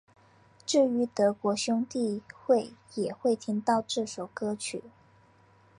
[0.65, 4.81] 至于德国兄弟会也会听到这首歌曲。